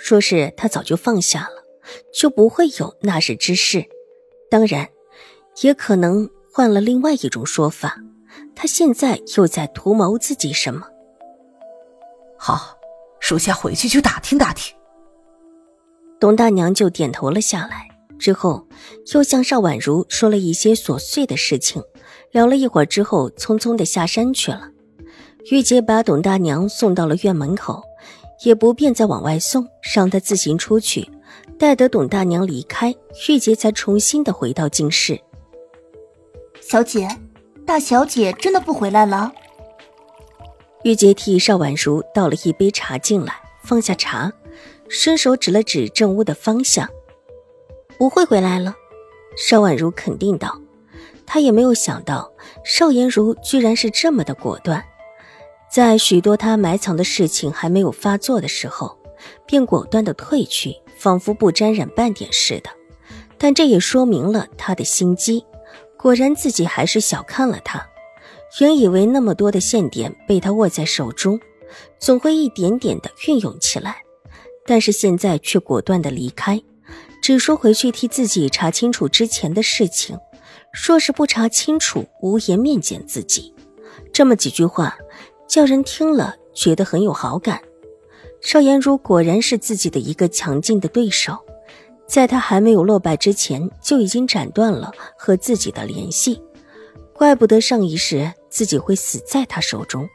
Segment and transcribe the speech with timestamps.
[0.00, 1.62] 说是他早就放下了，
[2.14, 3.84] 就不会有那日之事。
[4.48, 4.88] 当然，
[5.60, 7.98] 也可能换了另外一种说法，
[8.54, 10.86] 他现在又在图谋自己什么？
[12.38, 12.78] 好，
[13.20, 14.74] 属下回去就打听打听。
[16.20, 17.88] 董大娘就点头了下来，
[18.18, 18.66] 之后
[19.12, 21.82] 又向邵婉如说了一些琐碎的事情，
[22.30, 24.70] 聊了一会儿之后，匆匆的下山去了。
[25.50, 27.82] 玉洁把董大娘送到了院门口。
[28.44, 31.10] 也不便再往外送，让他自行出去。
[31.58, 32.94] 待得董大娘离开，
[33.28, 35.20] 玉洁才重新的回到静室。
[36.60, 37.08] 小姐，
[37.66, 39.32] 大小姐真的不回来了。
[40.84, 44.32] 玉洁替邵婉如倒了一杯茶进来，放下茶，
[44.88, 46.88] 伸手指了指正屋的方向
[47.98, 48.74] ：“不会回来了。”
[49.36, 50.56] 邵婉如肯定道。
[51.26, 52.32] 她也没有想到
[52.64, 54.82] 邵颜如居然是这么的果断。
[55.70, 58.98] 在许多他埋藏的事情还没有发作的时候，
[59.46, 62.70] 便果断的退去，仿佛不沾染半点似的。
[63.36, 65.44] 但这也说明了他的心机。
[65.96, 67.86] 果然，自己还是小看了他。
[68.60, 71.38] 原以为那么多的线点被他握在手中，
[71.98, 74.02] 总会一点点的运用起来，
[74.64, 76.62] 但是现在却果断的离开，
[77.20, 80.18] 只说回去替自己查清楚之前的事情。
[80.86, 83.54] 若是不查清楚，无颜面见自己。
[84.12, 84.96] 这么几句话。
[85.48, 87.60] 叫人听了觉得很有好感，
[88.40, 91.36] 邵颜如果然是自己的一个强劲的对手，
[92.06, 96.42] 在他还没有落败之前就已经斩断了和自己的联系，
[97.14, 100.06] 怪不得上一世自己会死在他手中，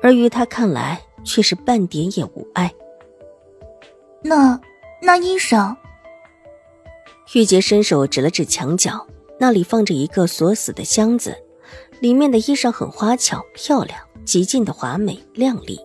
[0.00, 2.72] 而于他看来却是半点也无碍。
[4.22, 4.58] 那
[5.02, 5.76] 那衣裳，
[7.34, 9.06] 玉洁伸手指了指墙角，
[9.38, 11.36] 那里放着一个锁死的箱子，
[12.04, 13.98] 里面的衣裳很花巧漂亮。
[14.26, 15.80] 极尽的华美靓丽，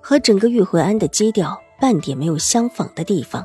[0.00, 3.44] 和整个玉回庵的基调半点没有相仿的地方，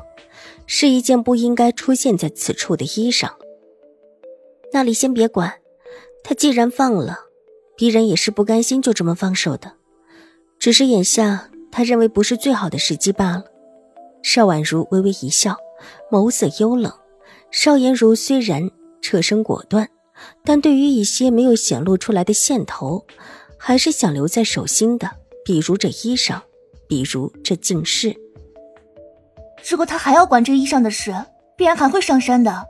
[0.66, 3.30] 是一件不应该出现在此处的衣裳。
[4.72, 5.54] 那里先别管，
[6.24, 7.18] 他既然放了，
[7.76, 9.74] 鄙人也是不甘心就这么放手的。
[10.58, 13.44] 只是眼下他认为不是最好的时机罢了。
[14.24, 15.56] 邵婉如微微一笑，
[16.10, 16.92] 眸色幽冷。
[17.52, 18.68] 邵颜如虽然
[19.02, 19.88] 侧身果断，
[20.44, 23.04] 但对于一些没有显露出来的线头。
[23.60, 25.10] 还是想留在手心的，
[25.44, 26.40] 比如这衣裳，
[26.86, 28.16] 比如这镜饰。
[29.68, 31.12] 如果他还要管这衣裳的事，
[31.56, 32.64] 必然还会上山的。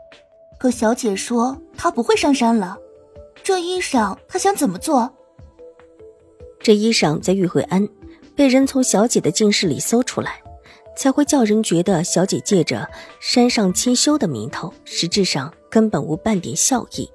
[0.59, 2.79] 可小姐说她不会上山了，
[3.45, 5.13] 这衣裳她想怎么做？
[6.59, 7.87] 这衣裳在玉慧庵
[8.35, 10.43] 被人从小姐的镜室里搜出来，
[10.97, 12.89] 才会叫人觉得小姐借着
[13.21, 17.09] 山上清修的名头，实质上根本无半点效益。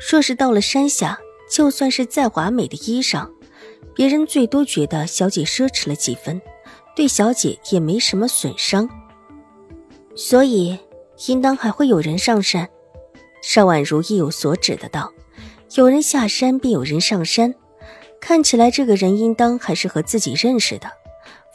[0.00, 1.18] 若是到了山下，
[1.50, 3.28] 就算是再华美的衣裳，
[3.94, 6.40] 别人最多觉得小姐奢侈了几分，
[6.96, 8.88] 对小姐也没什么损伤。
[10.16, 10.78] 所以，
[11.26, 12.68] 应当还会有人上山。
[13.42, 15.12] 邵婉如意有所指的道
[15.76, 17.54] ：“有人下山，便有人上山。
[18.20, 20.90] 看起来这个人应当还是和自己认识的，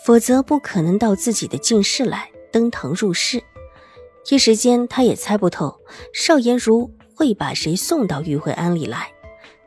[0.04, 3.44] 否则不可能到自己的静室来登堂入室。
[4.30, 5.80] 一时间，他也猜不透
[6.12, 9.10] 邵颜如会把谁送到玉慧庵里来。”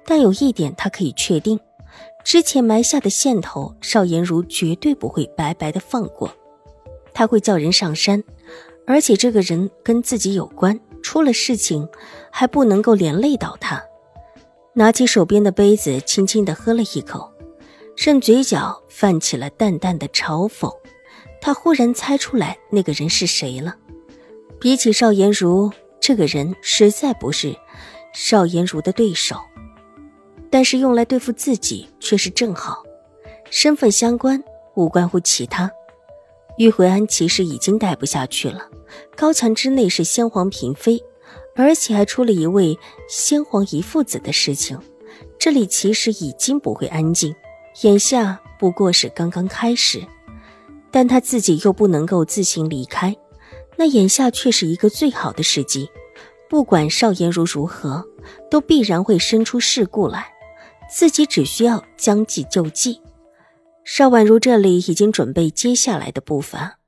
[0.04, 1.58] 但有一点，他可以确定，
[2.24, 6.30] 之前埋下的线头，邵颜如绝对不会白白的放过。
[7.12, 8.22] 他会叫人上山，
[8.86, 11.86] 而且这个人跟自己有关，出了事情
[12.30, 13.82] 还不能够连累到他。
[14.74, 17.30] 拿起手边的杯子，轻轻的喝了一口，
[17.96, 20.72] 任嘴角泛起了淡淡的嘲讽。
[21.40, 23.76] 他忽然猜出来那个人是谁了。
[24.60, 27.56] 比起邵颜如，这个人实在不是
[28.14, 29.36] 邵颜如的对手。
[30.50, 32.82] 但是用来对付自己却是正好，
[33.50, 34.42] 身份相关，
[34.74, 35.70] 无关乎其他。
[36.56, 38.68] 玉回安其实已经待不下去了。
[39.14, 41.02] 高墙之内是先皇嫔妃，
[41.54, 42.78] 而且还出了一位
[43.08, 44.80] 先皇遗父子的事情，
[45.38, 47.34] 这里其实已经不会安静。
[47.82, 50.02] 眼下不过是刚刚开始，
[50.90, 53.14] 但他自己又不能够自行离开，
[53.78, 55.88] 那眼下却是一个最好的时机。
[56.50, 58.04] 不管邵颜如如何，
[58.50, 60.32] 都必然会生出事故来。
[60.90, 63.00] 自己只需要将计就计。
[63.84, 66.78] 邵婉如这里已经准备接下来的步伐，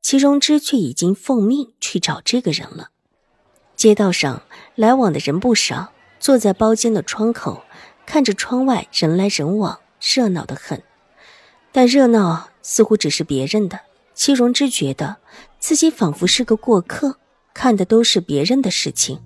[0.00, 2.90] 祁荣之却已经奉命去找这个人了。
[3.76, 4.42] 街道上
[4.76, 7.64] 来往的人不少，坐在包间的窗口，
[8.06, 10.82] 看着窗外人来人往，热闹的很。
[11.72, 13.80] 但热闹似乎只是别人的，
[14.20, 15.16] 祁荣之觉得
[15.58, 17.16] 自己仿佛是个过客，
[17.54, 19.18] 看的都是别人的事情，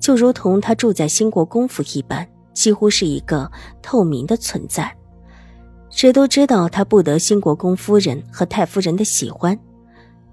[0.00, 3.48] 就如同他住在兴国公府一般，几乎是一个
[3.80, 4.92] 透明的存在。
[5.90, 9.56] 谁都知道他不得兴国公夫人和太夫人的喜欢，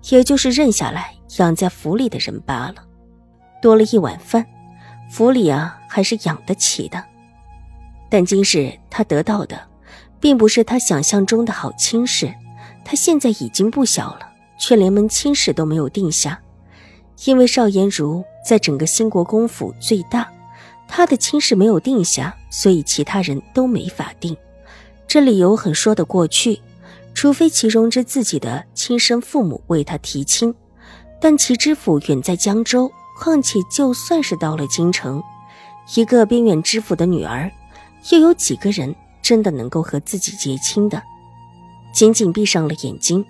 [0.09, 2.77] 也就是认下来养在府里的人罢了。
[3.61, 4.43] 多了一碗饭，
[5.11, 7.05] 府里啊还是养得起的。
[8.09, 9.61] 但今日他得到的，
[10.19, 12.33] 并不是他想象中的好亲事。
[12.89, 14.21] 他现在已经不小了，
[14.57, 16.41] 却连门亲事都没有定下。
[17.25, 20.27] 因为邵颜如在整个兴国公府最大，
[20.87, 24.35] 他的亲事没有定下，所以其他人都没法定。
[25.07, 26.59] 这理由很说得过去，
[27.13, 30.51] 除非祁荣之自己的亲生父母为他提亲，
[31.21, 35.21] 但祁知府远在江州，况且就算是到了京城，
[35.93, 37.51] 一个边远知府的女儿，
[38.11, 40.99] 又有几个人真的能够和自己结亲的？
[41.91, 43.25] 紧紧闭上了眼睛，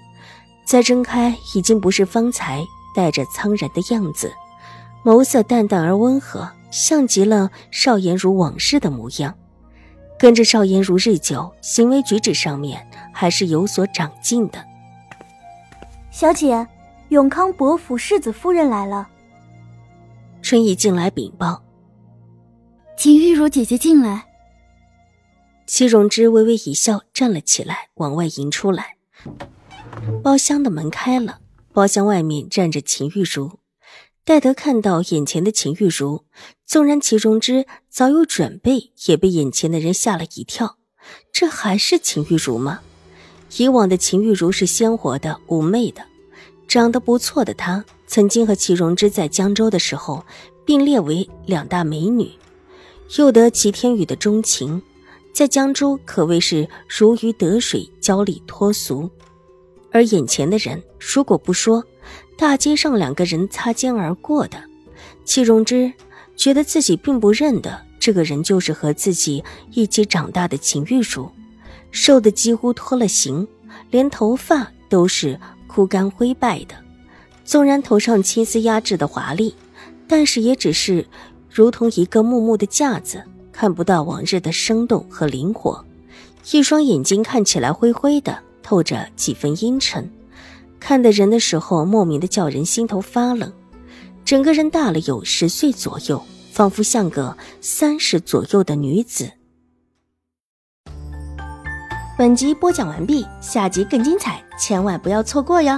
[0.65, 2.63] 再睁开，已经不是方才
[2.95, 4.31] 带着苍然的样子，
[5.03, 9.33] 眸色淡淡而温和，像极了邵颜如往事的模样。
[10.19, 14.63] 跟着邵颜如日久，行为举止上面还是有所长进的。
[16.11, 16.67] 小姐，
[17.07, 19.07] 永康伯府世子夫人来了。
[20.41, 21.61] 春意进来禀报，
[22.97, 24.25] 请玉茹姐姐进来。
[25.69, 28.97] 齐荣之微微一笑，站了起来，往外迎出来。
[30.23, 33.59] 包厢的门开了，包厢外面站着秦玉茹。
[34.25, 36.25] 戴德看到眼前的秦玉茹，
[36.65, 40.77] 纵然齐荣之早有准备，也被眼前的人吓了一跳。
[41.31, 42.79] 这还是秦玉茹吗？
[43.57, 46.03] 以往的秦玉茹是鲜活的、妩媚的，
[46.67, 50.25] 长得不错的她，曾经和齐荣之在江州的时候
[50.65, 52.31] 并列为两大美女，
[53.19, 54.81] 又得齐天宇的钟情，
[55.39, 59.09] 在江州可谓是如鱼得水、娇丽脱俗。
[59.89, 61.81] 而眼前的人，如果不说，
[62.37, 64.61] 大街上两个人擦肩而过的，
[65.23, 65.93] 戚荣之
[66.35, 69.41] 觉得自己并不认得这个人，就是和自己
[69.71, 71.31] 一起长大的秦玉茹，
[71.89, 73.47] 瘦的几乎脱了形，
[73.91, 76.75] 连头发都是枯干灰败的。
[77.45, 79.55] 纵然头上青丝压制的华丽，
[80.05, 81.07] 但是也只是
[81.49, 83.23] 如同一个木木的架子，
[83.59, 85.83] 看不到往日的生动和灵活。
[86.53, 90.09] 一双眼睛看起来灰灰的，透着几分阴沉。
[90.79, 93.51] 看的人的时候，莫名的叫人心头发冷。
[94.23, 96.23] 整个人大了有十岁左右，
[96.53, 99.29] 仿佛像个三十左右的女子。
[102.17, 105.77] 本集播讲完毕，下集更精彩，千万不要错过哟。